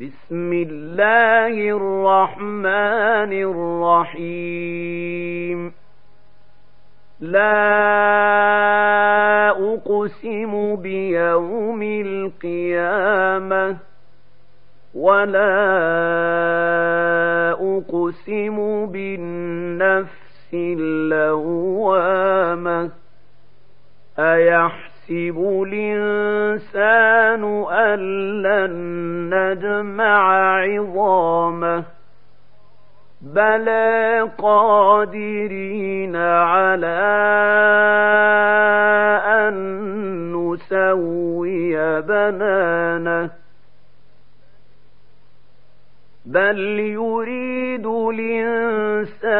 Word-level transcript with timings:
بسم 0.00 0.52
الله 0.52 1.54
الرحمن 1.76 3.32
الرحيم. 4.12 5.72
لا 7.20 7.50
أقسم 9.50 10.76
بيوم 10.76 11.82
القيامة 11.82 13.76
ولا 14.94 15.52
أقسم 17.52 18.86
بالنفس 18.86 20.54
اللوامة. 20.54 22.10
أيحسب 25.10 25.38
الإنسان 25.66 27.44
أن 27.72 27.98
لن 28.42 28.72
نجمع 29.34 30.60
عظامه 30.60 31.84
بلى 33.20 34.30
قادرين 34.38 36.16
على 36.16 37.00
أن 39.26 39.54
نسوي 40.32 42.00
بنانه. 42.02 43.30
بل 46.26 46.58
يريد 46.78 47.86
الإنسان 47.86 49.39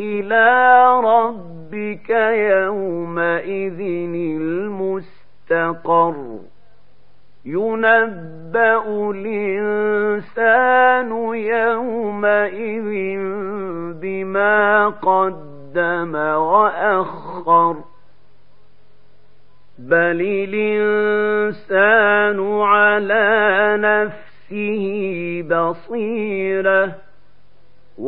إلى 0.00 1.00
ربك 1.04 2.10
يومئذ 2.54 3.80
المستقر. 4.40 6.14
ينبأ 7.44 9.10
الإنسان 9.10 11.10
يومئذ 11.34 13.18
بما 14.00 14.88
قدم 14.88 16.14
وأخر. 16.14 17.76
بل 19.78 20.20
الإنسان 20.20 21.19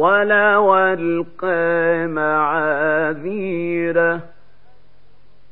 ولو 0.03 0.77
ألقى 0.77 2.07
معاذيره 2.07 4.21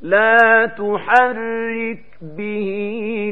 لا 0.03 0.67
تحرك 0.67 2.03
به 2.23 2.69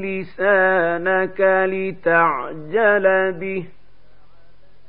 لسانك 0.05 1.41
لتعجل 1.71 3.33
به 3.33 3.65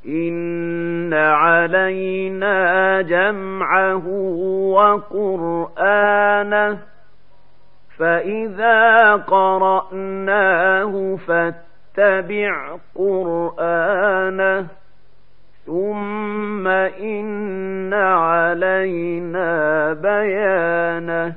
إن 0.05 1.13
علينا 1.13 3.01
جمعه 3.01 4.07
وقرآنه 5.55 6.77
فإذا 7.97 9.15
قرأناه 9.15 11.17
فاتبع 11.27 12.77
قرآنه 12.95 14.78
ثم 15.69 16.67
إن 16.67 17.93
علينا 17.93 19.93
بيانه 19.93 21.33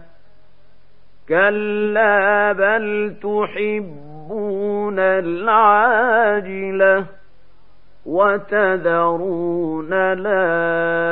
كلا 1.28 2.52
بل 2.52 3.14
تحبون 3.22 4.98
العاجلة 4.98 7.04
وتذرون 8.06 9.92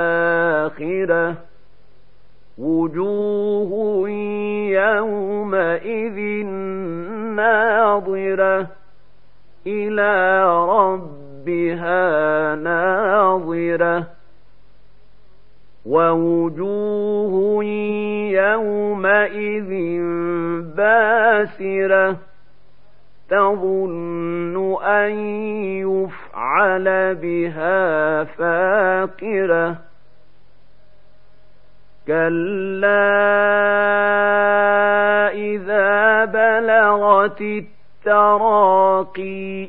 الآخرة 0.00 1.34
وجوه 2.58 4.08
يومئذ 4.70 6.46
ناظرة 7.36 8.66
إلى 9.66 10.44
رب 10.64 11.19
ربها 11.50 12.54
ناظرة 12.54 14.06
ووجوه 15.86 17.64
يومئذ 18.34 19.70
باسرة 20.76 22.16
تظن 23.30 24.76
أن 24.82 25.10
يفعل 25.86 27.14
بها 27.14 28.24
فاقرة 28.24 29.76
كلا 32.06 33.10
إذا 35.32 36.24
بلغت 36.24 37.40
التراقي 38.00 39.68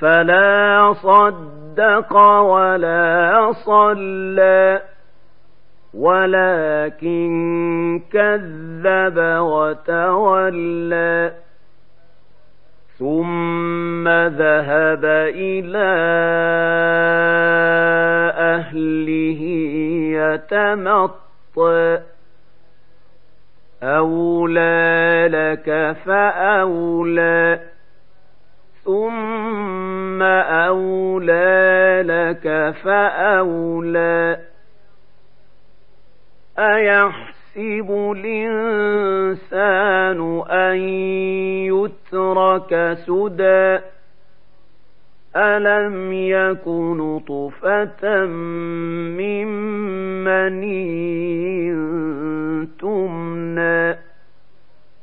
فلا 0.00 0.92
صدق 0.92 2.16
ولا 2.40 3.52
صلى 3.52 4.82
ولكن 5.94 7.30
كذب 8.12 9.18
وتولى. 9.38 11.32
ثم 12.98 14.08
ذهب 14.08 15.04
إلى 15.34 15.90
أهله 18.38 19.42
يتمطى. 20.20 21.98
أولى 23.82 25.28
لك 25.32 25.96
فأولى. 26.04 27.60
ثم 28.84 29.89
أولى 30.22 32.02
لك 32.06 32.74
فأولى 32.84 34.38
أيحسب 36.58 37.90
الإنسان 38.16 40.20
أن 40.50 40.76
يترك 41.66 42.98
سدى 43.06 43.78
ألم 45.36 46.12
يكن 46.12 46.96
نطفة 46.96 48.26
من 49.16 49.46
مني 50.24 51.72
تمنى 52.80 53.96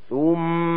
ثم 0.09 0.76